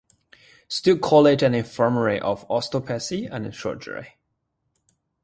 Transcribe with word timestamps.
Still 0.67 0.97
College 0.97 1.43
and 1.43 1.55
Infirmary 1.55 2.19
of 2.19 2.43
Osteopathy 2.49 3.27
and 3.27 3.53
Surgery. 3.53 4.15